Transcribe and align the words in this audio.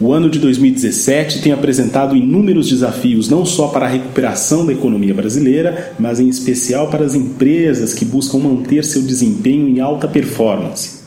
O 0.00 0.12
ano 0.12 0.30
de 0.30 0.38
2017 0.38 1.42
tem 1.42 1.50
apresentado 1.50 2.14
inúmeros 2.14 2.68
desafios, 2.68 3.28
não 3.28 3.44
só 3.44 3.66
para 3.66 3.84
a 3.84 3.88
recuperação 3.88 4.64
da 4.64 4.72
economia 4.72 5.12
brasileira, 5.12 5.92
mas 5.98 6.20
em 6.20 6.28
especial 6.28 6.88
para 6.88 7.04
as 7.04 7.16
empresas 7.16 7.92
que 7.92 8.04
buscam 8.04 8.38
manter 8.38 8.84
seu 8.84 9.02
desempenho 9.02 9.68
em 9.68 9.80
alta 9.80 10.06
performance. 10.06 11.00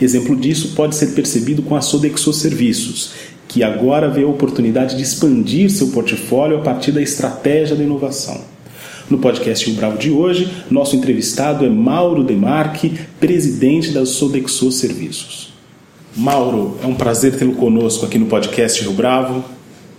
Exemplo 0.00 0.34
disso 0.34 0.72
pode 0.74 0.96
ser 0.96 1.08
percebido 1.08 1.60
com 1.60 1.76
a 1.76 1.82
Sodexo 1.82 2.32
Serviços, 2.32 3.12
que 3.46 3.62
agora 3.62 4.08
vê 4.08 4.22
a 4.22 4.28
oportunidade 4.28 4.96
de 4.96 5.02
expandir 5.02 5.68
seu 5.68 5.88
portfólio 5.88 6.56
a 6.56 6.62
partir 6.62 6.90
da 6.90 7.02
estratégia 7.02 7.76
da 7.76 7.84
inovação. 7.84 8.40
No 9.10 9.18
podcast 9.18 9.66
Rio 9.66 9.76
Bravo 9.76 9.98
de 9.98 10.10
hoje, 10.10 10.50
nosso 10.70 10.96
entrevistado 10.96 11.66
é 11.66 11.68
Mauro 11.68 12.24
Demarque, 12.24 12.98
presidente 13.20 13.90
da 13.90 14.06
Sodexo 14.06 14.72
Serviços. 14.72 15.57
Mauro, 16.18 16.76
é 16.82 16.86
um 16.86 16.96
prazer 16.96 17.38
tê-lo 17.38 17.54
conosco 17.54 18.04
aqui 18.04 18.18
no 18.18 18.26
podcast 18.26 18.82
Rio 18.82 18.92
Bravo. 18.92 19.44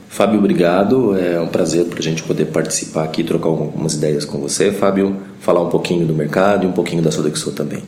Fábio, 0.09 0.37
obrigado. 0.37 1.17
É 1.17 1.39
um 1.39 1.47
prazer 1.47 1.85
para 1.85 1.99
a 1.99 2.01
gente 2.01 2.23
poder 2.23 2.47
participar 2.47 3.05
aqui, 3.05 3.23
trocar 3.23 3.47
algumas 3.47 3.93
ideias 3.93 4.25
com 4.25 4.37
você, 4.37 4.73
Fábio, 4.73 5.15
falar 5.39 5.61
um 5.61 5.69
pouquinho 5.69 6.05
do 6.05 6.13
mercado 6.13 6.65
e 6.65 6.67
um 6.67 6.73
pouquinho 6.73 7.01
da 7.01 7.09
Sodexo 7.09 7.53
também. 7.53 7.83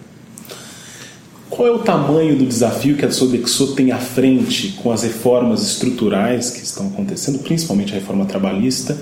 Qual 1.49 1.67
é 1.67 1.71
o 1.71 1.79
tamanho 1.79 2.37
do 2.37 2.45
desafio 2.45 2.95
que 2.95 3.03
a 3.03 3.11
Sodexo 3.11 3.75
tem 3.75 3.91
à 3.91 3.97
frente 3.97 4.79
com 4.81 4.93
as 4.93 5.03
reformas 5.03 5.63
estruturais 5.63 6.51
que 6.51 6.63
estão 6.63 6.87
acontecendo, 6.87 7.39
principalmente 7.39 7.91
a 7.91 7.95
reforma 7.95 8.25
trabalhista? 8.25 8.97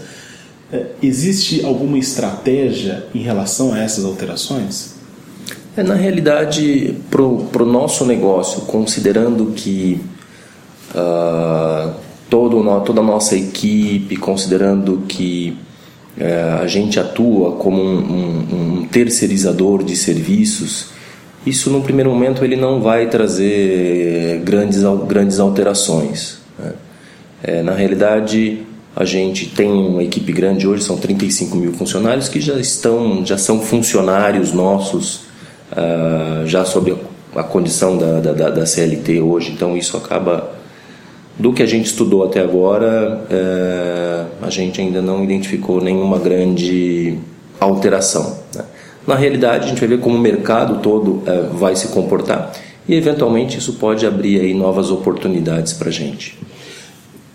É, 0.73 0.87
existe 1.03 1.63
alguma 1.63 1.99
estratégia 1.99 3.05
em 3.13 3.19
relação 3.19 3.73
a 3.73 3.79
essas 3.79 4.05
alterações? 4.05 4.98
É, 5.79 5.83
na 5.83 5.95
realidade, 5.95 6.93
para 7.09 7.23
o 7.23 7.65
nosso 7.65 8.05
negócio, 8.05 8.63
considerando 8.63 9.53
que 9.55 10.01
uh, 10.93 11.93
todo, 12.29 12.61
toda 12.81 12.99
a 12.99 13.03
nossa 13.03 13.37
equipe, 13.37 14.17
considerando 14.17 15.03
que 15.07 15.57
uh, 16.17 16.61
a 16.61 16.67
gente 16.67 16.99
atua 16.99 17.53
como 17.53 17.81
um, 17.81 17.97
um, 17.97 18.81
um, 18.81 18.87
terceirizador 18.87 19.81
de 19.81 19.95
serviços, 19.95 20.87
isso 21.45 21.69
no 21.69 21.81
primeiro 21.81 22.09
momento 22.09 22.43
ele 22.43 22.57
não 22.57 22.81
vai 22.81 23.07
trazer 23.07 24.41
grandes, 24.43 24.81
grandes 25.07 25.39
alterações. 25.39 26.39
Né? 26.57 26.73
É, 27.41 27.63
na 27.63 27.71
realidade, 27.71 28.63
a 28.93 29.05
gente 29.05 29.45
tem 29.45 29.71
uma 29.71 30.03
equipe 30.03 30.33
grande 30.33 30.67
hoje, 30.67 30.83
são 30.83 30.97
35 30.97 31.55
mil 31.55 31.71
funcionários 31.71 32.27
que 32.27 32.41
já 32.41 32.59
estão, 32.59 33.25
já 33.25 33.37
são 33.37 33.61
funcionários 33.61 34.51
nossos 34.51 35.28
uh, 35.79 36.45
já 36.45 36.65
sobre 36.65 36.95
a 37.35 37.43
condição 37.43 37.97
da, 37.97 38.19
da, 38.19 38.49
da, 38.49 38.65
CLT 38.65 39.21
hoje. 39.21 39.51
Então 39.51 39.77
isso 39.77 39.95
acaba 39.95 40.51
do 41.37 41.53
que 41.53 41.63
a 41.63 41.65
gente 41.65 41.85
estudou 41.85 42.23
até 42.23 42.41
agora, 42.41 43.23
uh, 43.31 44.45
a 44.45 44.49
gente 44.49 44.81
ainda 44.81 45.01
não 45.01 45.23
identificou 45.23 45.81
nenhuma 45.81 46.19
grande 46.19 47.17
alteração. 47.59 48.39
Né? 48.53 48.65
Na 49.07 49.15
realidade, 49.15 49.65
a 49.65 49.67
gente 49.69 49.79
vai 49.79 49.89
ver 49.89 49.99
como 49.99 50.15
o 50.15 50.19
mercado 50.19 50.81
todo 50.81 51.11
uh, 51.11 51.49
vai 51.53 51.75
se 51.75 51.87
comportar 51.89 52.51
e 52.87 52.95
eventualmente 52.95 53.57
isso 53.59 53.73
pode 53.73 54.05
abrir 54.05 54.41
aí 54.41 54.53
novas 54.53 54.89
oportunidades 54.89 55.73
para 55.73 55.89
a 55.89 55.91
gente. 55.91 56.37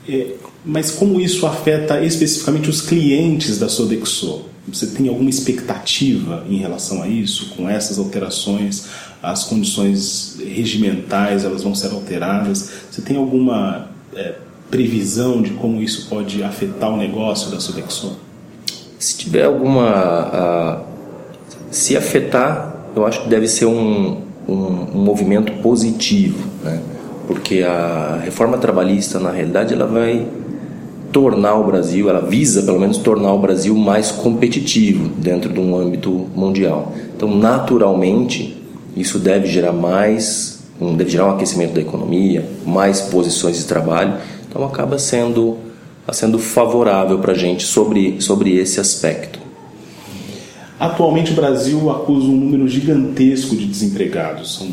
É, 0.08 0.32
mas 0.64 0.90
como 0.90 1.20
isso 1.20 1.46
afeta 1.46 2.04
especificamente 2.04 2.68
os 2.68 2.80
clientes 2.80 3.58
da 3.58 3.68
Sodexo? 3.68 4.53
Você 4.66 4.86
tem 4.86 5.08
alguma 5.08 5.28
expectativa 5.28 6.44
em 6.48 6.56
relação 6.56 7.02
a 7.02 7.08
isso? 7.08 7.54
Com 7.54 7.68
essas 7.68 7.98
alterações, 7.98 8.86
as 9.22 9.44
condições 9.44 10.38
regimentais 10.38 11.44
elas 11.44 11.62
vão 11.62 11.74
ser 11.74 11.92
alteradas? 11.92 12.70
Você 12.90 13.02
tem 13.02 13.16
alguma 13.16 13.90
é, 14.14 14.34
previsão 14.70 15.42
de 15.42 15.50
como 15.50 15.82
isso 15.82 16.08
pode 16.08 16.42
afetar 16.42 16.90
o 16.90 16.96
negócio 16.96 17.50
da 17.50 17.60
Sodexo? 17.60 18.18
Se 18.98 19.18
tiver 19.18 19.44
alguma. 19.44 20.80
Uh, 20.80 20.94
se 21.70 21.96
afetar, 21.96 22.74
eu 22.94 23.04
acho 23.04 23.22
que 23.24 23.28
deve 23.28 23.48
ser 23.48 23.66
um, 23.66 24.22
um, 24.48 24.54
um 24.94 24.98
movimento 24.98 25.52
positivo, 25.54 26.38
né? 26.62 26.80
porque 27.26 27.62
a 27.62 28.20
reforma 28.22 28.58
trabalhista, 28.58 29.18
na 29.18 29.30
realidade, 29.30 29.74
ela 29.74 29.86
vai 29.86 30.26
tornar 31.14 31.54
o 31.54 31.64
Brasil, 31.64 32.10
ela 32.10 32.20
visa 32.20 32.64
pelo 32.64 32.80
menos 32.80 32.98
tornar 32.98 33.32
o 33.32 33.38
Brasil 33.38 33.72
mais 33.76 34.10
competitivo 34.10 35.08
dentro 35.16 35.52
de 35.52 35.60
um 35.60 35.76
âmbito 35.76 36.10
mundial. 36.34 36.92
Então, 37.16 37.32
naturalmente, 37.32 38.60
isso 38.96 39.20
deve 39.20 39.46
gerar 39.46 39.72
mais, 39.72 40.64
deve 40.96 41.08
gerar 41.08 41.26
um 41.26 41.30
aquecimento 41.30 41.72
da 41.72 41.80
economia, 41.80 42.44
mais 42.66 43.00
posições 43.00 43.58
de 43.58 43.64
trabalho. 43.64 44.14
Então, 44.48 44.64
acaba 44.64 44.98
sendo, 44.98 45.56
sendo 46.12 46.36
favorável 46.36 47.20
para 47.20 47.30
a 47.30 47.36
gente 47.36 47.62
sobre, 47.62 48.20
sobre 48.20 48.56
esse 48.56 48.80
aspecto. 48.80 49.38
Atualmente, 50.80 51.30
o 51.30 51.36
Brasil 51.36 51.90
acusa 51.90 52.26
um 52.26 52.36
número 52.36 52.66
gigantesco 52.66 53.54
de 53.54 53.66
desempregados. 53.66 54.56
São 54.56 54.66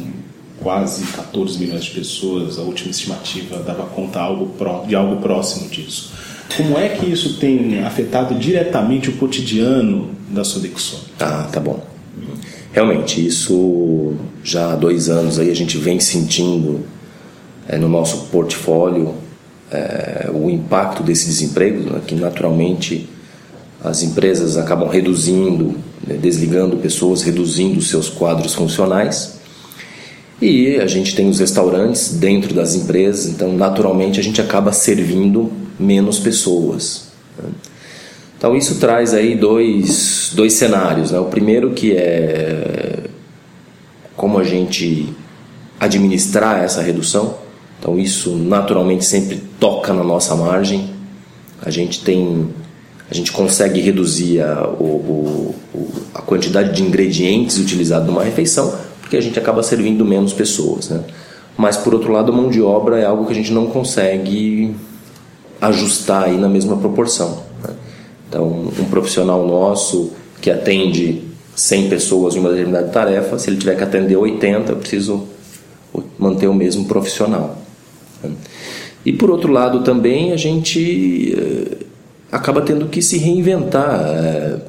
quase 0.62 1.04
14 1.06 1.60
milhões 1.60 1.86
de 1.86 1.92
pessoas. 1.92 2.58
A 2.58 2.62
última 2.62 2.92
estimativa 2.92 3.58
dava 3.60 3.84
conta 3.84 4.22
de 4.88 4.96
algo 4.96 5.18
próximo 5.18 5.70
disso. 5.70 6.14
Como 6.56 6.78
é 6.78 6.90
que 6.90 7.06
isso 7.06 7.38
tem 7.38 7.84
afetado 7.84 8.36
diretamente 8.36 9.10
o 9.10 9.14
cotidiano 9.18 10.12
da 10.30 10.44
Sodexo? 10.44 11.06
Ah, 11.20 11.48
tá 11.52 11.60
bom. 11.60 11.84
Realmente, 12.74 13.26
isso 13.26 14.14
já 14.44 14.74
há 14.74 14.76
dois 14.76 15.10
anos 15.10 15.40
aí 15.40 15.50
a 15.50 15.56
gente 15.56 15.78
vem 15.78 16.00
sentindo 16.00 16.86
é, 17.68 17.78
no 17.78 17.90
nosso 17.90 18.28
portfólio 18.28 19.14
é, 19.72 20.30
o 20.34 20.50
impacto 20.50 21.04
desse 21.04 21.26
desemprego, 21.26 21.90
né, 21.90 22.02
que 22.06 22.16
naturalmente 22.16 23.10
as 23.84 24.04
empresas 24.04 24.58
acabam 24.58 24.90
reduzindo, 24.90 25.76
né, 26.06 26.16
desligando 26.16 26.78
pessoas, 26.78 27.22
reduzindo 27.22 27.82
seus 27.82 28.10
quadros 28.10 28.54
funcionais. 28.54 29.41
E 30.42 30.78
a 30.78 30.88
gente 30.88 31.16
tem 31.16 31.30
os 31.30 31.40
restaurantes 31.40 32.14
dentro 32.16 32.54
das 32.54 32.74
empresas, 32.74 33.28
então 33.28 33.54
naturalmente 33.54 34.20
a 34.20 34.24
gente 34.24 34.42
acaba 34.42 34.74
servindo 34.74 35.52
menos 35.80 36.20
pessoas. 36.20 37.10
Né? 37.38 37.50
Então 38.38 38.56
isso 38.56 38.80
traz 38.80 39.14
aí 39.14 39.36
dois, 39.36 40.32
dois 40.34 40.54
cenários. 40.54 41.12
Né? 41.12 41.20
O 41.20 41.26
primeiro 41.26 41.72
que 41.74 41.96
é 41.96 43.04
como 44.18 44.40
a 44.40 44.44
gente 44.44 45.14
administrar 45.80 46.64
essa 46.64 46.82
redução. 46.82 47.36
Então 47.80 47.98
isso 47.98 48.36
naturalmente 48.36 49.06
sempre 49.06 49.42
toca 49.60 49.94
na 49.94 50.04
nossa 50.04 50.36
margem. 50.36 50.90
A 51.62 51.70
gente 51.70 52.04
tem 52.04 52.50
a 53.10 53.14
gente 53.14 53.32
consegue 53.32 53.82
reduzir 53.82 54.42
a, 54.42 54.68
o, 54.70 55.56
o, 55.74 55.90
a 56.14 56.22
quantidade 56.22 56.74
de 56.74 56.82
ingredientes 56.82 57.58
utilizados 57.58 58.08
numa 58.08 58.24
refeição, 58.24 58.74
porque 59.12 59.18
a 59.18 59.22
gente 59.22 59.38
acaba 59.38 59.62
servindo 59.62 60.06
menos 60.06 60.32
pessoas. 60.32 60.88
Né? 60.88 61.04
Mas, 61.58 61.76
por 61.76 61.94
outro 61.94 62.14
lado, 62.14 62.32
a 62.32 62.36
mão 62.36 62.50
de 62.50 62.62
obra 62.62 62.98
é 62.98 63.04
algo 63.04 63.26
que 63.26 63.34
a 63.34 63.36
gente 63.36 63.52
não 63.52 63.68
consegue 63.68 64.74
ajustar 65.60 66.24
aí 66.24 66.38
na 66.38 66.48
mesma 66.48 66.78
proporção. 66.78 67.44
Né? 67.62 67.74
Então, 68.30 68.48
um 68.48 68.86
profissional 68.86 69.46
nosso 69.46 70.14
que 70.40 70.50
atende 70.50 71.24
100 71.54 71.90
pessoas 71.90 72.36
em 72.38 72.40
uma 72.40 72.52
determinada 72.52 72.88
tarefa, 72.88 73.38
se 73.38 73.50
ele 73.50 73.58
tiver 73.58 73.76
que 73.76 73.84
atender 73.84 74.16
80, 74.16 74.72
eu 74.72 74.78
preciso 74.78 75.28
manter 76.18 76.48
o 76.48 76.54
mesmo 76.54 76.86
profissional. 76.86 77.58
Né? 78.24 78.32
E 79.06 79.12
por 79.12 79.30
outro 79.30 79.52
lado 79.52 79.84
também 79.84 80.32
a 80.32 80.38
gente 80.38 81.36
eh, 81.38 81.86
acaba 82.32 82.62
tendo 82.62 82.86
que 82.86 83.02
se 83.02 83.18
reinventar, 83.18 84.06
eh, 84.06 84.60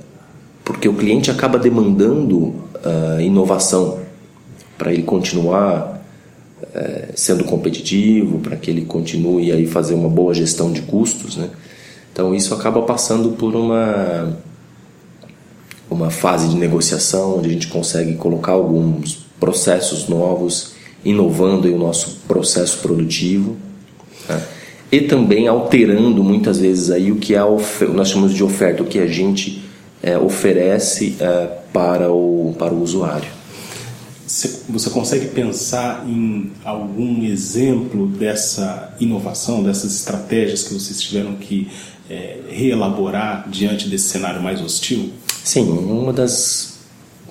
porque 0.65 0.89
o 0.89 0.95
cliente 0.95 1.31
acaba 1.31 1.59
demandando 1.59 2.55
eh, 2.85 3.23
inovação 3.23 4.02
para 4.77 4.93
ele 4.93 5.03
continuar 5.03 6.03
é, 6.75 7.11
sendo 7.15 7.45
competitivo, 7.45 8.39
para 8.39 8.57
que 8.57 8.71
ele 8.71 8.85
continue 8.85 9.53
aí 9.53 9.67
fazer 9.67 9.95
uma 9.95 10.09
boa 10.09 10.35
gestão 10.35 10.73
de 10.73 10.83
custos, 10.83 11.37
né? 11.37 11.51
Então 12.13 12.35
isso 12.35 12.55
acaba 12.55 12.83
passando 12.83 13.31
por 13.33 13.55
uma 13.55 14.37
uma 15.91 16.11
fase 16.11 16.49
de 16.49 16.57
negociação 16.57 17.39
onde 17.39 17.51
a 17.51 17.53
gente 17.53 17.67
consegue 17.69 18.15
colocar 18.15 18.53
alguns 18.53 19.27
processos 19.39 20.09
novos, 20.09 20.73
inovando 21.05 21.69
o 21.69 21.79
nosso 21.79 22.21
processo 22.27 22.79
produtivo. 22.79 23.57
Né? 24.29 24.43
e 24.93 25.01
também 25.01 25.49
alterando 25.49 26.23
muitas 26.23 26.59
vezes 26.59 26.91
aí 26.91 27.11
o 27.11 27.17
que 27.17 27.35
é 27.35 27.41
nós 27.95 28.11
chamamos 28.11 28.35
de 28.35 28.45
oferta, 28.45 28.83
o 28.83 28.87
que 28.87 28.99
a 28.99 29.07
gente 29.07 29.65
é, 30.03 30.19
oferece 30.19 31.17
é, 31.19 31.49
para, 31.73 32.13
o, 32.13 32.55
para 32.59 32.75
o 32.75 32.83
usuário. 32.83 33.29
Você 34.71 34.89
consegue 34.89 35.27
pensar 35.27 36.07
em 36.09 36.53
algum 36.65 37.23
exemplo 37.23 38.07
dessa 38.07 38.95
inovação, 38.99 39.63
dessas 39.63 39.95
estratégias 39.95 40.63
que 40.63 40.73
vocês 40.73 41.03
tiveram 41.03 41.35
que 41.35 41.71
é, 42.09 42.39
reelaborar 42.49 43.47
diante 43.51 43.89
desse 43.89 44.09
cenário 44.09 44.43
mais 44.43 44.63
hostil? 44.63 45.11
Sim, 45.45 45.69
uma 45.69 46.15
das, 46.15 46.79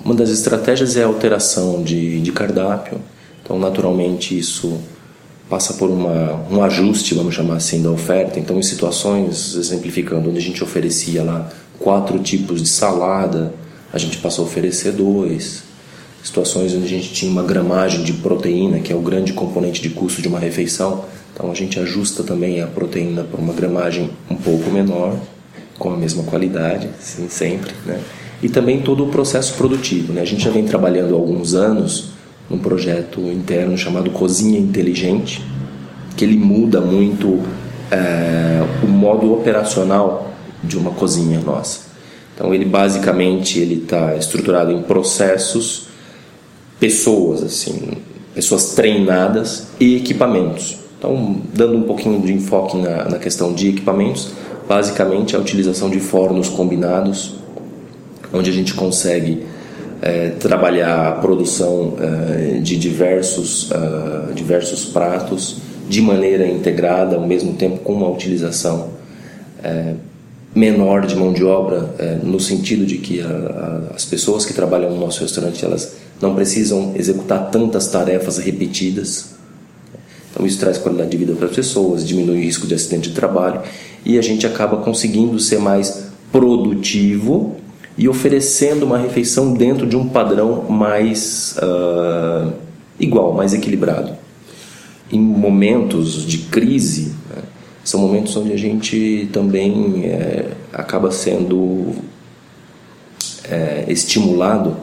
uma 0.06 0.14
das 0.14 0.30
estratégias 0.30 0.96
é 0.96 1.04
a 1.04 1.08
alteração 1.08 1.82
de, 1.82 2.22
de 2.22 2.32
cardápio. 2.32 3.02
Então, 3.44 3.58
naturalmente, 3.58 4.38
isso 4.38 4.80
passa 5.50 5.74
por 5.74 5.90
uma, 5.90 6.46
um 6.52 6.64
ajuste, 6.64 7.16
vamos 7.16 7.34
chamar 7.34 7.56
assim, 7.56 7.82
da 7.82 7.90
oferta. 7.90 8.40
Então, 8.40 8.60
em 8.60 8.64
situações, 8.64 9.56
exemplificando, 9.56 10.30
onde 10.30 10.38
a 10.38 10.42
gente 10.42 10.64
oferecia 10.64 11.24
lá 11.24 11.52
quatro 11.80 12.20
tipos 12.20 12.62
de 12.62 12.70
salada, 12.70 13.56
a 13.92 13.98
gente 13.98 14.18
passou 14.18 14.46
a 14.46 14.48
oferecer 14.48 14.92
dois. 14.92 15.71
Situações 16.24 16.74
onde 16.74 16.86
a 16.86 16.90
gente 16.90 17.14
tinha 17.14 17.32
uma 17.32 17.44
gramagem 17.44 18.04
de 18.04 18.14
proteína, 18.14 18.80
que 18.80 18.94
é 18.94 18.96
o 18.96 19.02
grande 19.02 19.34
componente 19.34 19.82
de 19.82 19.90
custo 19.90 20.22
de 20.22 20.28
uma 20.28 20.40
refeição, 20.40 21.06
então 21.34 21.50
a 21.50 21.56
gente 21.56 21.80
ajusta 21.80 22.24
também 22.24 22.62
a 22.62 22.68
proteína 22.68 23.24
para 23.24 23.40
uma 23.40 23.54
gramagem 23.54 24.10
um 24.30 24.36
pouco 24.36 24.70
menor, 24.70 25.18
com 25.80 25.92
a 25.92 25.98
mesma 25.98 26.24
qualidade, 26.24 26.90
sim, 27.00 27.28
sempre, 27.28 27.74
né? 27.86 28.00
E 28.44 28.50
também 28.50 28.82
todo 28.82 29.04
o 29.04 29.08
processo 29.08 29.56
produtivo, 29.56 30.14
né? 30.14 30.22
A 30.22 30.26
gente 30.26 30.44
já 30.44 30.52
vem 30.52 30.64
trabalhando 30.64 31.16
há 31.16 31.18
alguns 31.18 31.56
anos 31.56 32.12
num 32.50 32.60
projeto 32.60 33.22
interno 33.22 33.78
chamado 33.78 34.12
Cozinha 34.12 34.60
Inteligente, 34.60 35.42
que 36.16 36.26
ele 36.26 36.38
muda 36.38 36.82
muito 36.82 37.40
é, 37.90 38.64
o 38.84 38.88
modo 38.88 39.34
operacional 39.34 40.34
de 40.64 40.78
uma 40.78 40.92
cozinha 40.92 41.40
nossa. 41.40 41.92
Então 42.36 42.54
ele 42.54 42.66
basicamente 42.66 43.60
ele 43.60 43.84
está 43.84 44.16
estruturado 44.16 44.72
em 44.72 44.82
processos, 44.82 45.88
pessoas 46.82 47.44
assim, 47.44 47.92
pessoas 48.34 48.74
treinadas 48.74 49.68
e 49.80 49.98
equipamentos. 49.98 50.80
Então 50.98 51.38
dando 51.54 51.78
um 51.78 51.84
pouquinho 51.84 52.20
de 52.20 52.34
enfoque 52.34 52.76
na, 52.76 53.08
na 53.08 53.20
questão 53.20 53.54
de 53.54 53.70
equipamentos, 53.70 54.32
basicamente 54.68 55.36
a 55.36 55.40
utilização 55.40 55.92
de 55.92 56.00
fornos 56.00 56.50
combinados, 56.50 57.36
onde 58.34 58.50
a 58.50 58.54
gente 58.54 58.74
consegue 58.74 59.44
é, 60.02 60.30
trabalhar 60.30 61.08
a 61.08 61.12
produção 61.12 61.94
é, 62.00 62.60
de 62.60 62.78
diversos, 62.78 63.70
uh, 63.70 64.34
diversos 64.34 64.86
pratos 64.86 65.58
de 65.88 66.02
maneira 66.02 66.48
integrada, 66.48 67.16
ao 67.16 67.28
mesmo 67.28 67.54
tempo 67.54 67.78
com 67.80 67.94
uma 67.94 68.10
utilização 68.10 68.90
é, 69.64 69.94
menor 70.56 71.06
de 71.06 71.16
mão 71.16 71.32
de 71.32 71.44
obra, 71.44 71.94
no 72.24 72.40
sentido 72.40 72.86
de 72.86 72.98
que 72.98 73.22
a, 73.22 73.28
a, 73.28 73.96
as 73.96 74.04
pessoas 74.04 74.46
que 74.46 74.54
trabalham 74.54 74.90
no 74.90 75.00
nosso 75.00 75.22
restaurante 75.22 75.64
elas 75.64 76.01
não 76.22 76.36
precisam 76.36 76.94
executar 76.96 77.50
tantas 77.50 77.88
tarefas 77.88 78.38
repetidas. 78.38 79.32
Então 80.32 80.46
isso 80.46 80.60
traz 80.60 80.78
qualidade 80.78 81.10
de 81.10 81.18
vida 81.18 81.34
para 81.34 81.48
as 81.48 81.56
pessoas, 81.56 82.08
diminui 82.08 82.38
o 82.38 82.42
risco 82.42 82.68
de 82.68 82.76
acidente 82.76 83.10
de 83.10 83.16
trabalho 83.16 83.62
e 84.06 84.18
a 84.18 84.22
gente 84.22 84.46
acaba 84.46 84.78
conseguindo 84.78 85.38
ser 85.40 85.60
mais 85.60 86.10
produtivo 86.32 87.58
e 87.98 88.08
oferecendo 88.08 88.84
uma 88.84 88.98
refeição 88.98 89.54
dentro 89.54 89.86
de 89.86 89.98
um 89.98 90.08
padrão 90.08 90.64
mais 90.70 91.58
uh, 91.58 92.54
igual, 93.00 93.34
mais 93.34 93.54
equilibrado. 93.54 94.14
Em 95.12 95.20
momentos 95.20 96.26
de 96.26 96.38
crise, 96.38 97.14
né, 97.30 97.42
são 97.84 98.00
momentos 98.00 98.36
onde 98.38 98.54
a 98.54 98.58
gente 98.58 99.28
também 99.34 100.06
é, 100.06 100.52
acaba 100.72 101.12
sendo 101.12 101.94
é, 103.44 103.86
estimulado 103.90 104.78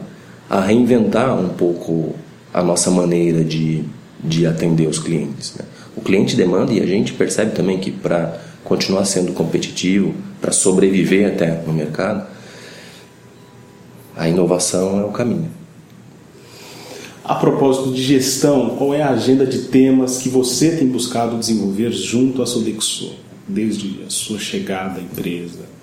a 0.49 0.61
reinventar 0.61 1.39
um 1.39 1.49
pouco 1.49 2.15
a 2.53 2.63
nossa 2.63 2.91
maneira 2.91 3.45
de, 3.45 3.85
de 4.23 4.47
atender 4.47 4.89
os 4.89 4.99
clientes. 4.99 5.55
Né? 5.57 5.65
O 5.97 6.01
cliente 6.01 6.37
demanda 6.37 6.73
e 6.73 6.81
a 6.81 6.87
gente 6.87 7.13
percebe 7.13 7.55
também 7.55 7.79
que 7.79 7.91
para 7.91 8.41
continuar 8.65 9.05
sendo 9.05 9.33
competitivo, 9.33 10.15
para 10.41 10.53
sobreviver 10.53 11.29
até 11.29 11.63
no 11.67 11.73
mercado, 11.73 12.27
a 14.17 14.29
inovação 14.29 15.01
é 15.01 15.05
o 15.05 15.11
caminho. 15.11 15.51
A 17.25 17.35
propósito 17.35 17.93
de 17.93 18.03
gestão, 18.03 18.71
qual 18.77 18.95
é 18.95 19.03
a 19.03 19.11
agenda 19.11 19.45
de 19.45 19.65
temas 19.65 20.19
que 20.19 20.31
você 20.31 20.77
tem 20.77 20.89
buscado 20.89 21.39
desenvolver 21.39 21.93
junto 21.93 22.41
à 22.41 22.47
Sodexo, 22.47 23.15
desde 23.47 24.03
a 24.07 24.11
sua 24.11 24.39
chegada 24.39 24.99
à 24.99 25.03
empresa, 25.03 25.78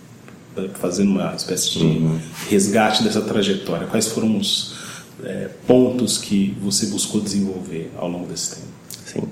fazendo 0.76 1.12
uma 1.12 1.34
espécie 1.36 1.72
de 1.72 1.84
uhum. 1.84 2.20
resgate 2.50 3.04
dessa 3.04 3.22
trajetória? 3.22 3.88
Quais 3.88 4.08
foram 4.08 4.38
os 4.38 4.76
é, 5.24 5.50
pontos 5.68 6.18
que 6.18 6.56
você 6.62 6.88
buscou 6.88 7.22
desenvolver 7.22 7.92
ao 7.98 8.10
longo 8.10 8.28
desse 8.28 8.56
tempo? 8.56 8.68
Sim. 9.06 9.24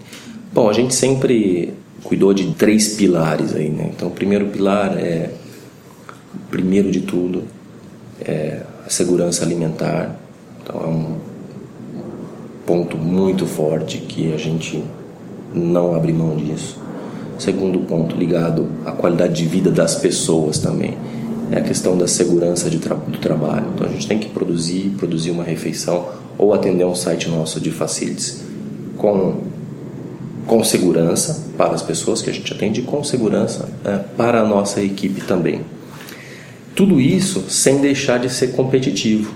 Bom, 0.52 0.70
a 0.70 0.74
gente 0.74 0.94
sempre 0.94 1.74
cuidou 2.04 2.34
de 2.34 2.54
três 2.54 2.90
pilares 2.96 3.56
aí, 3.56 3.70
né? 3.70 3.92
Então, 3.96 4.10
o 4.10 4.12
primeiro 4.12 4.48
pilar 4.48 4.98
é, 4.98 5.32
primeiro 6.50 6.92
de 6.92 7.02
tudo, 7.02 7.46
é 8.22 8.62
a 8.86 8.90
segurança 8.90 9.44
alimentar. 9.44 10.16
Então 10.62 10.82
é 10.82 10.88
um 10.88 11.18
ponto 12.66 12.98
muito 12.98 13.46
forte 13.46 13.98
que 13.98 14.32
a 14.34 14.38
gente 14.38 14.84
não 15.54 15.96
abre 15.96 16.14
mão 16.14 16.36
disso. 16.36 16.80
Segundo 17.44 17.80
ponto 17.80 18.16
ligado 18.16 18.70
à 18.86 18.94
qualidade 18.94 19.34
de 19.34 19.46
vida 19.46 19.70
das 19.70 19.96
pessoas 19.96 20.60
também 20.60 20.98
é 21.52 21.58
a 21.58 21.62
questão 21.62 21.98
da 21.98 22.08
segurança 22.08 22.70
tra 22.70 22.96
do 22.96 23.18
trabalho. 23.18 23.66
Então 23.76 23.86
a 23.86 23.90
gente 23.90 24.08
tem 24.08 24.18
que 24.18 24.30
produzir, 24.30 24.94
produzir 24.98 25.32
uma 25.32 25.44
refeição 25.44 26.08
ou 26.38 26.54
atender 26.54 26.86
um 26.86 26.96
site 26.96 27.28
nosso 27.28 27.60
de 27.60 27.70
facilities 27.70 28.46
com 28.98 29.42
com 30.48 30.64
segurança 30.64 31.48
para 31.58 31.74
as 31.74 31.82
pessoas 31.82 32.22
que 32.22 32.30
a 32.30 32.34
gente 32.34 32.54
atende 32.54 32.82
com 32.82 33.04
segurança 33.04 33.68
é, 33.84 33.98
para 33.98 34.40
a 34.40 34.48
nossa 34.48 34.82
equipe 34.82 35.20
também. 35.20 35.66
Tudo 36.74 37.02
isso 37.02 37.44
sem 37.50 37.82
deixar 37.82 38.20
de 38.20 38.30
ser 38.30 38.54
competitivo. 38.54 39.34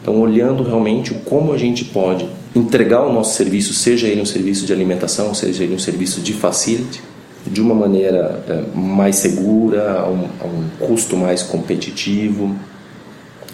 Então, 0.00 0.20
olhando 0.20 0.62
realmente 0.62 1.12
como 1.24 1.52
a 1.52 1.58
gente 1.58 1.86
pode 1.86 2.28
entregar 2.54 3.04
o 3.04 3.12
nosso 3.12 3.34
serviço, 3.34 3.74
seja 3.74 4.06
ele 4.06 4.20
um 4.20 4.26
serviço 4.26 4.64
de 4.64 4.72
alimentação, 4.72 5.34
seja 5.34 5.64
ele 5.64 5.74
um 5.74 5.78
serviço 5.80 6.20
de 6.20 6.32
facility, 6.32 7.02
de 7.50 7.60
uma 7.60 7.74
maneira 7.74 8.42
é, 8.48 8.62
mais 8.76 9.16
segura, 9.16 10.00
a 10.00 10.08
um, 10.08 10.28
a 10.40 10.46
um 10.46 10.68
custo 10.86 11.16
mais 11.16 11.42
competitivo 11.42 12.54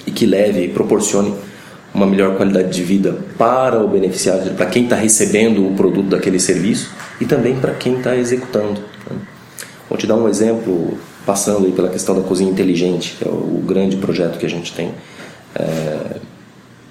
e 0.06 0.10
que 0.10 0.26
leve 0.26 0.64
e 0.64 0.68
proporcione 0.68 1.34
uma 1.94 2.06
melhor 2.06 2.36
qualidade 2.36 2.70
de 2.70 2.82
vida 2.82 3.18
para 3.36 3.82
o 3.82 3.88
beneficiário, 3.88 4.54
para 4.54 4.66
quem 4.66 4.84
está 4.84 4.96
recebendo 4.96 5.66
o 5.66 5.74
produto 5.74 6.08
daquele 6.08 6.40
serviço 6.40 6.90
e 7.20 7.26
também 7.26 7.56
para 7.56 7.74
quem 7.74 7.98
está 7.98 8.16
executando. 8.16 8.80
Né? 9.10 9.16
Vou 9.88 9.98
te 9.98 10.06
dar 10.06 10.16
um 10.16 10.28
exemplo 10.28 10.96
passando 11.26 11.70
pela 11.72 11.88
questão 11.88 12.14
da 12.14 12.22
cozinha 12.22 12.50
inteligente, 12.50 13.16
que 13.18 13.28
é 13.28 13.30
o 13.30 13.62
grande 13.66 13.96
projeto 13.96 14.38
que 14.38 14.46
a 14.46 14.48
gente 14.48 14.72
tem. 14.72 14.90
É, 15.54 16.16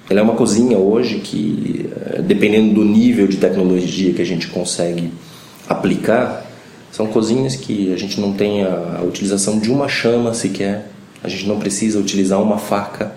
ela 0.09 0.19
é 0.19 0.23
uma 0.23 0.35
cozinha 0.35 0.77
hoje 0.77 1.19
que, 1.19 1.89
é, 2.13 2.21
dependendo 2.21 2.75
do 2.75 2.85
nível 2.85 3.27
de 3.27 3.37
tecnologia 3.37 4.13
que 4.13 4.21
a 4.21 4.25
gente 4.25 4.47
consegue 4.47 5.11
aplicar, 5.67 6.45
são 6.91 7.07
cozinhas 7.07 7.55
que 7.55 7.93
a 7.93 7.97
gente 7.97 8.19
não 8.19 8.33
tem 8.33 8.63
a, 8.63 8.99
a 8.99 9.03
utilização 9.03 9.59
de 9.59 9.71
uma 9.71 9.87
chama 9.87 10.33
sequer, 10.33 10.89
a 11.23 11.29
gente 11.29 11.47
não 11.47 11.59
precisa 11.59 11.99
utilizar 11.99 12.41
uma 12.41 12.57
faca. 12.57 13.13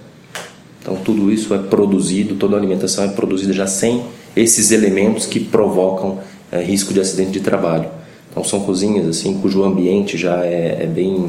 Então 0.81 0.97
tudo 0.97 1.33
isso 1.33 1.55
é 1.55 1.59
produzido, 1.59 2.37
toda 2.37 2.55
a 2.55 2.59
alimentação 2.59 3.05
é 3.05 3.09
produzida 3.09 3.53
já 3.53 3.67
sem 3.67 4.05
esses 4.37 4.71
elementos 4.71 5.27
que 5.27 5.41
provocam 5.41 6.19
é, 6.53 6.63
risco 6.63 6.93
de 6.93 7.01
acidente 7.01 7.33
de 7.33 7.41
trabalho. 7.41 7.89
Então 8.31 8.45
são 8.45 8.61
cozinhas 8.61 9.09
assim 9.09 9.41
cujo 9.41 9.65
ambiente 9.65 10.19
já 10.19 10.45
é, 10.45 10.83
é 10.83 10.87
bem 10.87 11.27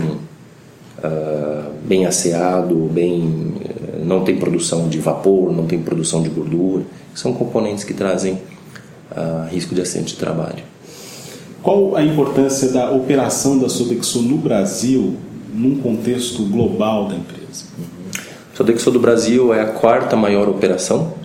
uh, 1.06 1.72
bem 1.84 2.06
asseado, 2.06 2.90
bem 2.92 3.54
eh, 3.64 4.04
não 4.04 4.24
tem 4.24 4.38
produção 4.38 4.90
de 4.90 5.00
vapor, 5.00 5.54
não 5.54 5.68
tem 5.68 5.80
produção 5.80 6.24
de 6.24 6.30
gordura. 6.30 6.84
São 7.14 7.32
componentes 7.34 7.84
que 7.84 7.94
trazem 7.94 8.34
uh, 9.12 9.48
risco 9.50 9.76
de 9.76 9.82
acidente 9.82 10.14
de 10.14 10.20
trabalho. 10.20 10.64
Qual 11.66 11.96
a 11.96 12.04
importância 12.04 12.70
da 12.70 12.92
operação 12.92 13.58
da 13.58 13.68
Sodexo 13.68 14.22
no 14.22 14.38
Brasil 14.38 15.16
num 15.52 15.78
contexto 15.78 16.44
global 16.44 17.08
da 17.08 17.16
empresa? 17.16 17.66
Uhum. 17.76 18.22
Sodexo 18.54 18.92
do 18.92 19.00
Brasil 19.00 19.52
é 19.52 19.62
a 19.62 19.66
quarta 19.66 20.16
maior 20.16 20.48
operação. 20.48 21.16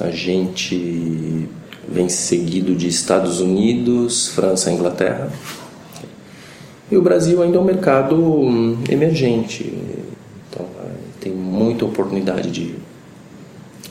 A 0.00 0.10
gente 0.10 1.46
vem 1.86 2.08
seguido 2.08 2.74
de 2.74 2.88
Estados 2.88 3.38
Unidos, 3.38 4.28
França 4.28 4.70
e 4.70 4.74
Inglaterra. 4.74 5.30
E 6.90 6.96
o 6.96 7.02
Brasil 7.02 7.42
ainda 7.42 7.58
é 7.58 7.60
um 7.60 7.64
mercado 7.64 8.16
hum, 8.16 8.78
emergente, 8.88 9.70
então 10.48 10.64
tem 11.20 11.34
muita 11.34 11.84
oportunidade 11.84 12.50
de, 12.50 12.76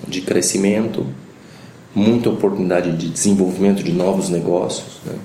de 0.08 0.20
crescimento, 0.22 1.06
muita 1.98 2.30
oportunidade 2.30 2.96
de 2.96 3.10
desenvolvimento 3.10 3.82
de 3.82 3.92
novos 3.92 4.30
negócios. 4.30 5.00
Né? 5.04 5.16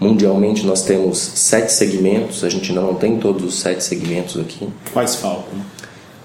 Mundialmente 0.00 0.66
nós 0.66 0.82
temos 0.82 1.18
sete 1.18 1.72
segmentos, 1.72 2.42
a 2.42 2.48
gente 2.48 2.72
não 2.72 2.94
tem 2.94 3.18
todos 3.18 3.44
os 3.44 3.60
sete 3.60 3.84
segmentos 3.84 4.36
aqui. 4.40 4.68
Quais 4.92 5.14
faltam? 5.14 5.54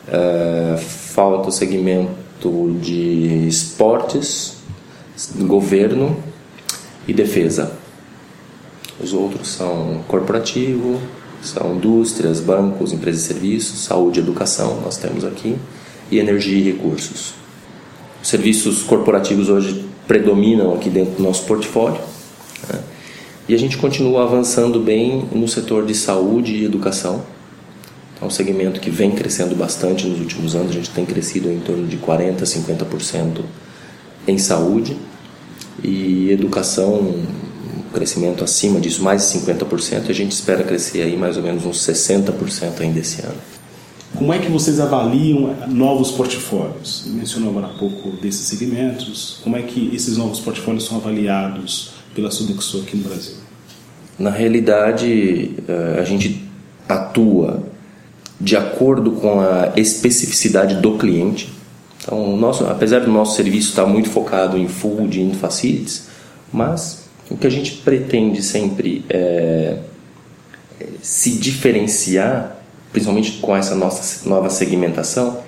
Uh, 0.08 0.77
falta 0.80 1.50
o 1.50 1.51
segmento 1.51 2.10
de 2.82 3.48
esportes, 3.48 4.56
governo 5.38 6.18
e 7.08 7.13
defesa. 7.13 7.72
Os 9.00 9.13
outros 9.13 9.50
são 9.50 10.04
corporativo, 10.08 11.00
são 11.44 11.75
indústrias, 11.75 12.39
bancos, 12.39 12.92
empresas 12.92 13.22
de 13.22 13.27
serviços, 13.27 13.84
saúde 13.84 14.20
e 14.20 14.24
educação, 14.24 14.82
nós 14.82 14.98
temos 14.98 15.24
aqui, 15.24 15.56
e 16.10 16.18
energia 16.18 16.58
e 16.58 16.72
recursos. 16.72 17.45
Os 18.25 18.29
serviços 18.32 18.82
corporativos 18.82 19.50
hoje 19.50 19.86
predominam 20.08 20.74
aqui 20.74 20.89
dentro 20.89 21.13
do 21.13 21.22
nosso 21.22 21.44
portfólio. 21.46 22.01
Né? 22.67 22.79
E 23.48 23.53
a 23.53 23.58
gente 23.60 23.77
continua 23.77 24.24
avançando 24.24 24.79
bem 24.79 25.29
no 25.32 25.48
setor 25.48 25.86
de 25.86 25.94
saúde 25.94 26.51
e 26.51 26.65
educação. 26.65 27.22
É 28.20 28.25
um 28.25 28.29
segmento 28.32 28.82
que 28.82 28.89
vem 28.89 29.12
crescendo 29.12 29.55
bastante 29.55 30.08
nos 30.08 30.20
últimos 30.20 30.55
anos, 30.55 30.72
a 30.72 30.74
gente 30.74 30.89
tem 30.89 31.05
crescido 31.05 31.51
em 31.51 31.60
torno 31.60 31.86
de 31.86 31.98
40%, 31.98 32.41
50% 32.41 33.41
em 34.27 34.39
saúde 34.39 34.98
e 35.84 36.32
educação, 36.32 36.96
um 36.96 37.25
crescimento 37.94 38.44
acima 38.44 38.79
disso, 38.79 39.03
mais 39.03 39.22
de 39.22 39.38
50%, 39.38 40.10
a 40.10 40.13
gente 40.13 40.32
espera 40.32 40.63
crescer 40.63 41.03
aí 41.03 41.15
mais 41.15 41.38
ou 41.38 41.44
menos 41.44 41.63
uns 41.63 41.77
60% 41.77 42.82
ainda 42.82 43.00
esse 43.00 43.22
ano. 43.22 43.38
Como 44.15 44.34
é 44.34 44.39
que 44.39 44.50
vocês 44.50 44.79
avaliam 44.79 45.55
novos 45.67 46.12
portfólios? 46.12 47.05
Mencionou 47.07 47.50
agora 47.50 47.67
há 47.67 47.77
pouco 47.77 48.12
desses 48.22 48.48
segmentos. 48.48 49.39
Como 49.43 49.57
é 49.57 49.62
que 49.62 49.93
esses 49.93 50.17
novos 50.17 50.39
portfólios 50.39 50.86
são 50.86 50.98
avaliados 50.98 51.91
pela 52.13 52.31
Sodexo 52.31 52.81
aqui 52.81 52.95
no 52.95 53.03
Brasil? 53.03 53.36
Na 54.17 54.29
realidade, 54.29 55.51
eh, 55.67 55.98
a 56.00 56.03
gente 56.05 56.43
atua 56.88 57.63
de 58.39 58.55
acordo 58.55 59.12
com 59.12 59.41
a 59.41 59.74
especificidade 59.75 60.75
do 60.75 60.98
cliente. 60.98 61.50
Então, 62.01 62.38
nosso, 62.38 62.65
apesar 62.65 63.00
do 63.00 63.12
nosso 63.12 63.36
serviço 63.36 63.69
estar 63.69 63.86
muito 63.86 64.10
focado 64.10 64.57
em 64.57 64.67
food 64.67 65.22
em 65.22 65.34
facilities, 65.34 66.07
mas 66.53 67.05
o 67.29 67.36
que 67.36 67.48
a 67.48 67.50
gente 67.50 67.74
pretende 67.77 68.41
sempre 68.41 69.03
é 69.10 69.79
se 71.01 71.31
diferenciar 71.31 72.55
principalmente 72.96 73.40
com 73.42 73.54
essa 73.54 73.75
nossa 73.75 74.28
nova 74.28 74.50
segmentação, 74.50 75.40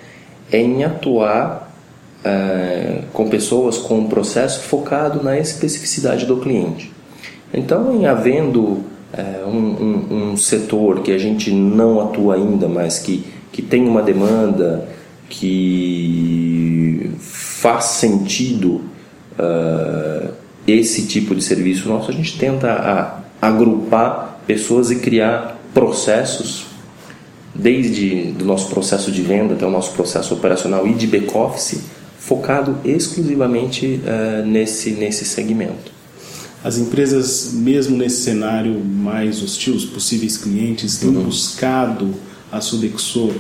é 0.52 0.60
em 0.60 0.84
atuar 0.84 1.74
é, 2.22 3.04
com 3.14 3.30
pessoas 3.30 3.78
com 3.78 4.00
um 4.00 4.08
processo 4.10 4.64
focado 4.64 5.24
na 5.24 5.40
especificidade 5.40 6.26
do 6.26 6.38
cliente. 6.42 6.92
Então, 7.54 7.96
em 7.96 8.06
havendo 8.06 8.84
é, 9.14 9.46
um, 9.46 9.50
um, 9.50 10.32
um, 10.32 10.38
setor 10.38 11.00
que 11.04 11.14
a 11.14 11.18
gente 11.18 11.50
não 11.50 12.02
atua 12.02 12.36
ainda, 12.36 12.68
mas 12.68 13.00
que, 13.00 13.26
que 13.50 13.62
tem 13.62 13.88
uma 13.88 14.02
demanda 14.02 14.86
que 15.30 17.12
faz 17.18 17.86
sentido 17.86 18.82
uh, 19.40 20.34
esse 20.68 21.08
tipo 21.08 21.34
de 21.34 21.42
serviço 21.42 21.88
nosso, 21.88 22.12
a 22.12 22.14
gente 22.14 22.38
tenta 22.38 22.74
a, 22.74 23.48
agrupar 23.48 24.42
pessoas 24.46 24.92
e 24.92 24.98
criar 24.98 25.58
processos 25.74 26.77
desde 27.58 28.32
do 28.32 28.46
nosso 28.46 28.70
processo 28.70 29.12
de 29.12 29.22
venda 29.22 29.56
até 29.56 29.66
o 29.66 29.72
nosso 29.72 29.94
processo 29.94 30.34
operacional 30.34 30.88
e 30.88 30.94
de 30.94 31.08
back-office, 31.08 31.82
focado 32.20 32.78
exclusivamente 32.86 34.02
uh, 34.04 34.46
nesse, 34.46 34.92
nesse 34.92 35.26
segmento. 35.26 35.92
As 36.64 36.78
empresas, 36.78 37.54
mesmo 37.54 37.96
nesse 37.98 38.22
cenário 38.22 38.84
mais 38.84 39.42
hostil, 39.42 39.74
os 39.74 39.86
possíveis 39.86 40.38
clientes 40.38 40.98
têm 40.98 41.10
uhum. 41.10 41.24
buscado 41.24 42.14
a 42.52 42.60
Sodexo 42.60 43.32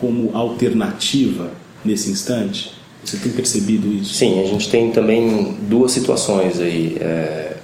como 0.00 0.30
alternativa 0.36 1.50
nesse 1.84 2.10
instante? 2.10 2.72
Você 3.04 3.16
tem 3.16 3.32
percebido 3.32 3.92
isso? 3.92 4.14
Sim, 4.14 4.40
a 4.40 4.46
gente 4.46 4.70
tem 4.70 4.90
também 4.90 5.56
duas 5.68 5.92
situações 5.92 6.60
aí. 6.60 6.96
É... 7.00 7.56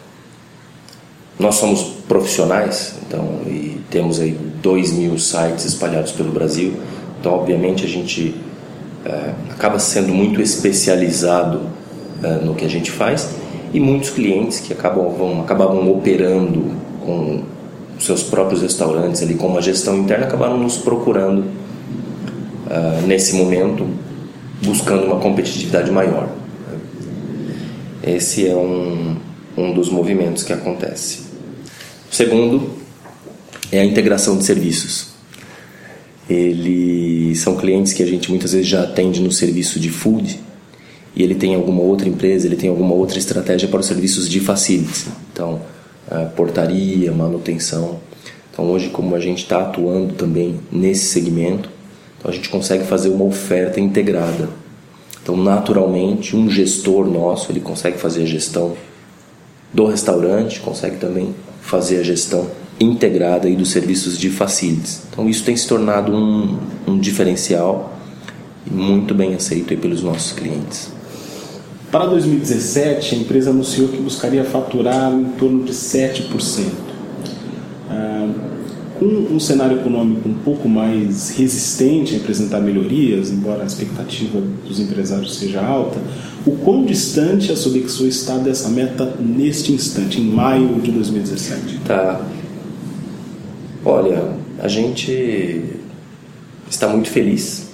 Nós 1.38 1.54
somos 1.54 1.82
profissionais, 2.08 2.94
então, 3.06 3.42
e 3.46 3.80
temos 3.90 4.18
aí 4.18 4.36
2 4.62 4.92
mil 4.92 5.18
sites 5.18 5.64
espalhados 5.64 6.12
pelo 6.12 6.30
Brasil. 6.30 6.74
Então, 7.20 7.32
obviamente, 7.32 7.84
a 7.84 7.88
gente 7.88 8.34
é, 9.04 9.32
acaba 9.50 9.78
sendo 9.78 10.12
muito 10.12 10.40
especializado 10.40 11.62
é, 12.22 12.44
no 12.44 12.54
que 12.54 12.64
a 12.64 12.68
gente 12.68 12.90
faz 12.90 13.28
e 13.72 13.80
muitos 13.80 14.10
clientes 14.10 14.60
que 14.60 14.72
acabam, 14.72 15.10
vão, 15.10 15.40
acabavam 15.40 15.90
operando 15.90 16.72
com 17.04 17.42
seus 17.98 18.22
próprios 18.22 18.62
restaurantes 18.62 19.22
ali 19.22 19.34
com 19.34 19.48
uma 19.48 19.60
gestão 19.60 19.96
interna 19.98 20.26
acabaram 20.26 20.56
nos 20.56 20.76
procurando 20.76 21.40
uh, 21.40 23.06
nesse 23.06 23.34
momento 23.34 23.86
buscando 24.62 25.04
uma 25.04 25.16
competitividade 25.16 25.90
maior. 25.90 26.28
Esse 28.02 28.48
é 28.48 28.54
um, 28.54 29.16
um 29.56 29.72
dos 29.72 29.90
movimentos 29.90 30.42
que 30.42 30.52
acontece. 30.52 31.20
O 32.10 32.14
segundo 32.14 32.70
é 33.70 33.80
a 33.80 33.84
integração 33.84 34.36
de 34.36 34.44
serviços. 34.44 35.08
Eles 36.28 37.38
são 37.38 37.56
clientes 37.56 37.92
que 37.92 38.02
a 38.02 38.06
gente 38.06 38.30
muitas 38.30 38.52
vezes 38.52 38.66
já 38.66 38.82
atende 38.82 39.20
no 39.20 39.32
serviço 39.32 39.80
de 39.80 39.90
food 39.90 40.40
e 41.16 41.22
ele 41.22 41.34
tem 41.34 41.54
alguma 41.54 41.82
outra 41.82 42.08
empresa, 42.08 42.46
ele 42.46 42.56
tem 42.56 42.68
alguma 42.68 42.94
outra 42.94 43.18
estratégia 43.18 43.68
para 43.68 43.80
os 43.80 43.86
serviços 43.86 44.28
de 44.28 44.40
facilities. 44.40 45.06
Então, 45.32 45.60
portaria, 46.36 47.10
manutenção. 47.12 48.00
Então, 48.52 48.70
hoje, 48.70 48.88
como 48.88 49.14
a 49.14 49.20
gente 49.20 49.42
está 49.42 49.62
atuando 49.62 50.14
também 50.14 50.60
nesse 50.70 51.06
segmento, 51.06 51.70
então 52.18 52.30
a 52.30 52.34
gente 52.34 52.48
consegue 52.48 52.84
fazer 52.84 53.08
uma 53.08 53.24
oferta 53.24 53.80
integrada. 53.80 54.48
Então, 55.22 55.36
naturalmente, 55.36 56.34
um 56.34 56.50
gestor 56.50 57.06
nosso 57.06 57.52
ele 57.52 57.60
consegue 57.60 57.98
fazer 57.98 58.22
a 58.22 58.26
gestão 58.26 58.74
do 59.72 59.86
restaurante, 59.86 60.60
consegue 60.60 60.96
também 60.96 61.34
fazer 61.60 62.00
a 62.00 62.02
gestão 62.02 62.50
integrada 62.80 63.48
aí 63.48 63.56
dos 63.56 63.70
serviços 63.70 64.18
de 64.18 64.30
facilities. 64.30 65.02
Então 65.10 65.28
isso 65.28 65.44
tem 65.44 65.56
se 65.56 65.66
tornado 65.66 66.12
um, 66.12 66.58
um 66.86 66.98
diferencial 66.98 67.98
e 68.66 68.72
muito 68.72 69.14
bem 69.14 69.34
aceito 69.34 69.76
pelos 69.76 70.02
nossos 70.02 70.32
clientes. 70.32 70.90
Para 71.90 72.06
2017, 72.06 73.14
a 73.14 73.18
empresa 73.18 73.50
anunciou 73.50 73.88
que 73.88 73.96
buscaria 73.96 74.44
faturar 74.44 75.10
em 75.12 75.24
torno 75.38 75.64
de 75.64 75.72
7%. 75.72 76.66
Ah, 77.88 78.28
com 78.98 79.06
um 79.06 79.40
cenário 79.40 79.78
econômico 79.78 80.28
um 80.28 80.34
pouco 80.34 80.68
mais 80.68 81.30
resistente 81.30 82.14
a 82.14 82.18
apresentar 82.18 82.60
melhorias, 82.60 83.30
embora 83.30 83.62
a 83.62 83.66
expectativa 83.66 84.42
dos 84.66 84.80
empresários 84.80 85.36
seja 85.36 85.62
alta, 85.62 85.98
o 86.44 86.52
quão 86.52 86.84
distante 86.84 87.52
a 87.52 87.56
Sodexo 87.56 88.06
está 88.06 88.36
dessa 88.36 88.68
meta 88.68 89.14
neste 89.20 89.72
instante, 89.72 90.20
em 90.20 90.24
maio 90.24 90.80
de 90.80 90.90
2017? 90.90 91.80
Tá. 91.86 92.20
Olha, 93.88 94.22
a 94.58 94.68
gente 94.68 95.64
está 96.68 96.86
muito 96.88 97.08
feliz. 97.08 97.70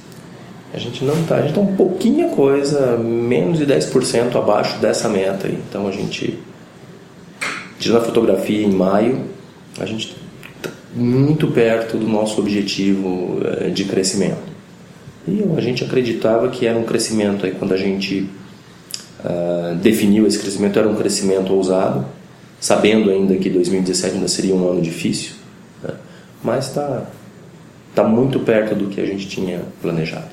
A 0.72 0.78
gente 0.78 1.04
não 1.04 1.20
está, 1.20 1.34
a 1.34 1.40
gente 1.40 1.48
está 1.48 1.60
um 1.60 1.74
pouquinho 1.74 2.28
coisa, 2.30 2.96
menos 2.96 3.58
de 3.58 3.66
10% 3.66 4.36
abaixo 4.36 4.78
dessa 4.78 5.08
meta. 5.08 5.48
Então 5.48 5.88
a 5.88 5.90
gente, 5.90 6.38
tirando 7.80 8.00
a 8.00 8.04
fotografia 8.04 8.64
em 8.64 8.70
maio, 8.70 9.22
a 9.80 9.84
gente 9.86 10.14
está 10.56 10.70
muito 10.94 11.48
perto 11.48 11.96
do 11.96 12.06
nosso 12.06 12.40
objetivo 12.40 13.40
eh, 13.44 13.70
de 13.70 13.84
crescimento. 13.84 14.54
E 15.26 15.42
a 15.56 15.60
gente 15.60 15.82
acreditava 15.82 16.48
que 16.48 16.64
era 16.64 16.78
um 16.78 16.84
crescimento 16.84 17.44
aí 17.44 17.56
quando 17.58 17.74
a 17.74 17.76
gente 17.76 18.30
uh, 19.24 19.74
definiu 19.76 20.28
esse 20.28 20.38
crescimento 20.38 20.78
era 20.78 20.86
um 20.88 20.94
crescimento 20.94 21.52
ousado, 21.52 22.06
sabendo 22.60 23.10
ainda 23.10 23.34
que 23.34 23.50
2017 23.50 24.14
ainda 24.14 24.28
seria 24.28 24.54
um 24.54 24.70
ano 24.70 24.80
difícil 24.80 25.43
mas 26.44 26.66
está 26.66 27.06
tá 27.94 28.04
muito 28.04 28.38
perto 28.40 28.74
do 28.74 28.86
que 28.88 29.00
a 29.00 29.06
gente 29.06 29.26
tinha 29.26 29.62
planejado. 29.80 30.28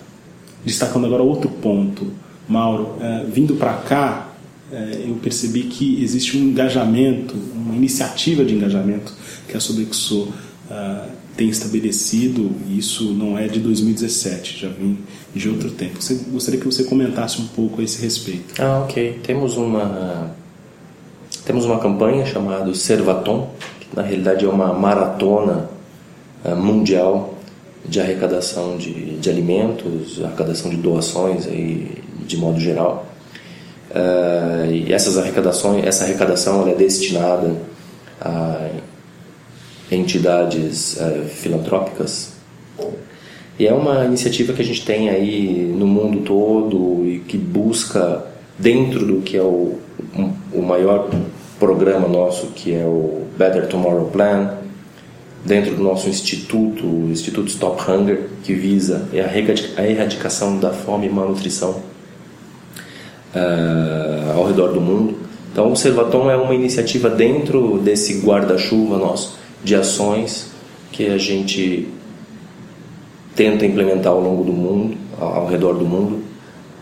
Destacando 0.65 1.05
agora 1.05 1.23
outro 1.23 1.49
ponto, 1.49 2.11
Mauro, 2.47 2.95
é, 2.99 3.23
vindo 3.25 3.55
para 3.55 3.73
cá, 3.73 4.29
é, 4.71 5.05
eu 5.07 5.15
percebi 5.15 5.63
que 5.63 6.03
existe 6.03 6.37
um 6.37 6.41
engajamento, 6.41 7.35
uma 7.55 7.75
iniciativa 7.75 8.43
de 8.43 8.53
engajamento 8.53 9.13
que 9.47 9.55
a 9.55 9.59
Sodexo 9.59 10.33
é, 10.69 11.05
tem 11.35 11.49
estabelecido, 11.49 12.51
e 12.67 12.77
isso 12.77 13.13
não 13.13 13.37
é 13.37 13.47
de 13.47 13.59
2017, 13.59 14.59
já 14.59 14.69
vem 14.69 14.99
de 15.33 15.49
outro 15.49 15.71
tempo. 15.71 16.01
Você, 16.01 16.15
gostaria 16.29 16.59
que 16.59 16.65
você 16.65 16.83
comentasse 16.83 17.41
um 17.41 17.47
pouco 17.47 17.81
a 17.81 17.83
esse 17.83 18.01
respeito. 18.01 18.61
Ah, 18.61 18.81
ok. 18.83 19.19
Temos 19.23 19.55
uma, 19.55 20.31
temos 21.45 21.65
uma 21.65 21.79
campanha 21.79 22.25
chamada 22.25 22.73
Servaton, 22.75 23.49
que 23.79 23.95
na 23.95 24.01
realidade 24.01 24.45
é 24.45 24.49
uma 24.49 24.73
maratona 24.73 25.69
mundial 26.49 27.35
de 27.85 27.99
arrecadação 27.99 28.77
de, 28.77 29.17
de 29.17 29.29
alimentos, 29.29 30.23
arrecadação 30.23 30.69
de 30.69 30.77
doações 30.77 31.47
aí, 31.47 31.97
de 32.25 32.37
modo 32.37 32.59
geral. 32.59 33.05
Uh, 33.89 34.71
e 34.71 34.93
essas 34.93 35.17
arrecadações, 35.17 35.85
essa 35.85 36.05
arrecadação 36.05 36.67
é 36.67 36.73
destinada 36.73 37.53
a 38.19 38.69
entidades 39.91 40.97
uh, 40.97 41.25
filantrópicas. 41.25 42.33
E 43.59 43.67
é 43.67 43.73
uma 43.73 44.05
iniciativa 44.05 44.53
que 44.53 44.61
a 44.61 44.65
gente 44.65 44.85
tem 44.85 45.09
aí 45.09 45.73
no 45.77 45.85
mundo 45.85 46.21
todo 46.21 47.05
e 47.05 47.19
que 47.19 47.37
busca, 47.37 48.25
dentro 48.57 49.05
do 49.05 49.21
que 49.21 49.37
é 49.37 49.41
o, 49.41 49.77
o 50.53 50.61
maior 50.61 51.09
programa 51.59 52.07
nosso, 52.07 52.47
que 52.55 52.73
é 52.73 52.85
o 52.85 53.23
Better 53.37 53.67
Tomorrow 53.67 54.09
Plan, 54.09 54.60
dentro 55.43 55.75
do 55.75 55.83
nosso 55.83 56.07
instituto, 56.07 56.85
o 56.85 57.09
Instituto 57.09 57.47
Stop 57.47 57.89
Hunger, 57.89 58.29
que 58.43 58.53
visa 58.53 59.07
a 59.77 59.87
erradicação 59.87 60.57
da 60.57 60.71
fome 60.71 61.07
e 61.07 61.09
malnutrição 61.09 61.81
uh, 63.35 64.37
ao 64.37 64.45
redor 64.47 64.73
do 64.73 64.81
mundo. 64.81 65.17
Então, 65.51 65.71
o 65.71 65.75
Servatom 65.75 66.29
é 66.29 66.35
uma 66.35 66.53
iniciativa 66.53 67.09
dentro 67.09 67.79
desse 67.79 68.21
guarda-chuva 68.21 68.97
nosso 68.97 69.37
de 69.63 69.75
ações 69.75 70.51
que 70.91 71.07
a 71.07 71.17
gente 71.17 71.87
tenta 73.35 73.65
implementar 73.65 74.13
ao 74.13 74.21
longo 74.21 74.43
do 74.43 74.53
mundo, 74.53 74.97
ao 75.19 75.47
redor 75.47 75.73
do 75.73 75.85
mundo, 75.85 76.21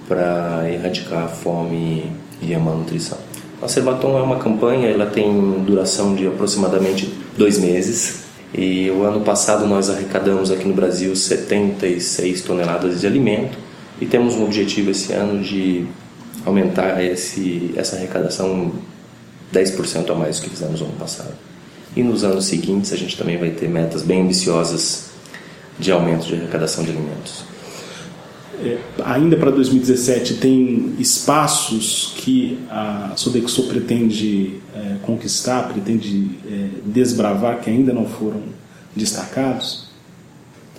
para 0.07 0.65
erradicar 0.71 1.25
a 1.25 1.27
fome 1.27 2.11
e 2.41 2.53
a 2.53 2.59
malnutrição. 2.59 3.17
A 3.61 3.67
Servatom 3.67 4.17
é 4.17 4.21
uma 4.21 4.37
campanha, 4.37 4.87
ela 4.87 5.05
tem 5.05 5.63
duração 5.65 6.15
de 6.15 6.25
aproximadamente 6.27 7.13
dois 7.37 7.59
meses. 7.59 8.28
E 8.53 8.89
o 8.89 9.03
ano 9.03 9.21
passado 9.21 9.67
nós 9.67 9.89
arrecadamos 9.89 10.51
aqui 10.51 10.67
no 10.67 10.73
Brasil 10.73 11.15
76 11.15 12.41
toneladas 12.41 13.01
de 13.01 13.07
alimento 13.07 13.57
e 14.01 14.05
temos 14.05 14.35
um 14.35 14.43
objetivo 14.43 14.89
esse 14.91 15.13
ano 15.13 15.43
de 15.43 15.85
aumentar 16.45 17.03
esse, 17.03 17.71
essa 17.75 17.95
arrecadação 17.95 18.71
10% 19.53 20.09
a 20.09 20.15
mais 20.15 20.37
do 20.37 20.43
que 20.43 20.49
fizemos 20.49 20.79
no 20.79 20.87
ano 20.87 20.95
passado. 20.95 21.33
E 21.95 22.01
nos 22.01 22.23
anos 22.23 22.45
seguintes 22.45 22.93
a 22.93 22.97
gente 22.97 23.17
também 23.17 23.37
vai 23.37 23.51
ter 23.51 23.67
metas 23.67 24.01
bem 24.01 24.21
ambiciosas 24.21 25.09
de 25.77 25.91
aumento 25.91 26.25
de 26.25 26.35
arrecadação 26.35 26.83
de 26.83 26.91
alimentos. 26.91 27.43
É, 28.61 28.77
ainda 29.05 29.37
para 29.37 29.51
2017 29.51 30.35
tem 30.35 30.95
espaços 30.99 32.13
que 32.17 32.59
a 32.69 33.13
Sodexo 33.15 33.67
pretende 33.67 34.55
é, 34.75 34.95
conquistar, 35.03 35.69
pretende 35.69 36.31
é, 36.45 36.67
desbravar 36.85 37.61
que 37.61 37.69
ainda 37.69 37.93
não 37.93 38.05
foram 38.05 38.41
destacados? 38.95 39.87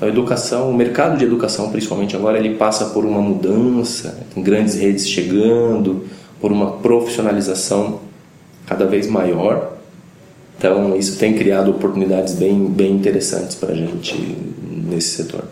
A 0.00 0.07
educação, 0.07 0.71
o 0.71 0.75
mercado 0.75 1.19
de 1.19 1.25
educação, 1.25 1.71
principalmente 1.71 2.17
agora, 2.17 2.39
ele 2.39 2.55
passa 2.55 2.87
por 2.87 3.05
uma 3.05 3.21
mudança, 3.21 4.19
tem 4.35 4.43
grandes 4.43 4.75
redes 4.75 5.07
chegando, 5.07 6.07
por 6.41 6.50
uma 6.50 6.73
profissionalização 6.79 8.00
cada 8.67 8.87
vez 8.87 9.07
maior. 9.07 9.77
Então, 10.59 10.97
isso 10.97 11.19
tem 11.19 11.35
criado 11.35 11.71
oportunidades 11.71 12.35
bem, 12.35 12.67
bem 12.67 12.93
interessantes 12.93 13.57
para 13.57 13.73
a 13.73 13.77
gente 13.77 14.17
nesse 14.71 15.17
setor. 15.17 15.45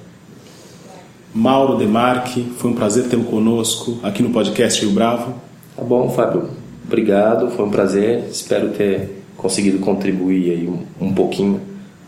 Mauro 1.38 1.76
Demarque, 1.76 2.42
foi 2.57 2.73
um 2.73 2.75
prazer 2.75 3.04
tê-lo 3.04 3.23
conosco 3.23 3.99
aqui 4.02 4.25
no 4.25 4.30
podcast 4.30 4.85
Rio 4.85 4.92
Bravo. 4.92 5.35
Tá 5.76 5.85
bom, 5.85 6.11
Fábio. 6.11 6.49
Obrigado, 6.85 7.49
foi 7.52 7.64
um 7.64 7.71
prazer. 7.71 8.25
Espero 8.28 8.71
ter 8.71 9.23
conseguido 9.37 9.78
contribuir 9.78 10.50
aí 10.50 10.68
um, 10.68 11.07
um 11.07 11.14
pouquinho 11.14 11.61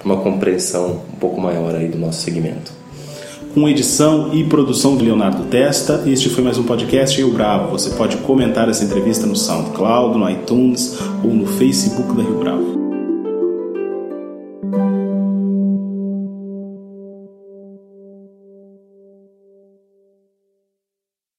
uma 0.05 0.17
compreensão 0.17 1.03
um 1.13 1.17
pouco 1.21 1.41
maior 1.41 1.77
aí 1.77 1.87
do 1.87 1.97
nosso 1.97 2.23
segmento. 2.23 2.73
Com 3.55 3.69
edição 3.69 4.35
e 4.35 4.43
produção 4.43 4.97
de 4.97 5.05
Leonardo 5.05 5.45
Testa, 5.45 6.03
este 6.07 6.29
foi 6.29 6.43
mais 6.43 6.59
um 6.59 6.65
podcast 6.65 7.17
Rio 7.17 7.31
Bravo. 7.31 7.71
Você 7.71 7.91
pode 7.91 8.17
comentar 8.17 8.69
essa 8.69 8.85
entrevista 8.85 9.27
no 9.27 9.37
SoundCloud, 9.37 10.19
no 10.19 10.29
iTunes 10.29 10.99
ou 11.23 11.33
no 11.33 11.47
Facebook 11.47 12.17
da 12.17 12.23
Rio 12.25 12.41
Bravo. 12.41 12.80